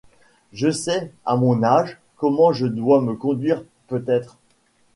Je 0.51 0.71
sais, 0.71 1.13
à 1.27 1.35
mon 1.35 1.61
âge, 1.61 1.99
comment 2.17 2.51
je 2.53 2.65
dois 2.65 3.03
me 3.03 3.13
conduire, 3.13 3.63
peut-être! 3.85 4.39